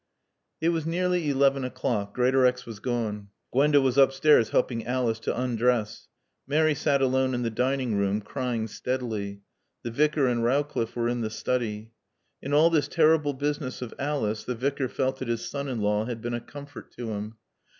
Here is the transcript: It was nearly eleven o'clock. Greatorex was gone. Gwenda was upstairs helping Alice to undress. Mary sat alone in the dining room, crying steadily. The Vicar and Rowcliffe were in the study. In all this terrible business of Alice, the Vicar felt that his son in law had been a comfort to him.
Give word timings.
It 0.59 0.69
was 0.69 0.87
nearly 0.87 1.29
eleven 1.29 1.63
o'clock. 1.63 2.15
Greatorex 2.15 2.65
was 2.65 2.79
gone. 2.79 3.27
Gwenda 3.53 3.79
was 3.79 3.99
upstairs 3.99 4.49
helping 4.49 4.83
Alice 4.87 5.19
to 5.19 5.39
undress. 5.39 6.07
Mary 6.47 6.73
sat 6.73 7.03
alone 7.03 7.35
in 7.35 7.43
the 7.43 7.51
dining 7.51 7.95
room, 7.99 8.19
crying 8.19 8.67
steadily. 8.67 9.41
The 9.83 9.91
Vicar 9.91 10.25
and 10.25 10.43
Rowcliffe 10.43 10.95
were 10.95 11.07
in 11.07 11.21
the 11.21 11.29
study. 11.29 11.91
In 12.41 12.51
all 12.51 12.71
this 12.71 12.87
terrible 12.87 13.33
business 13.33 13.83
of 13.83 13.93
Alice, 13.99 14.43
the 14.43 14.55
Vicar 14.55 14.89
felt 14.89 15.19
that 15.19 15.27
his 15.27 15.47
son 15.47 15.67
in 15.67 15.81
law 15.81 16.05
had 16.05 16.19
been 16.19 16.33
a 16.33 16.41
comfort 16.41 16.89
to 16.93 17.11
him. 17.11 17.35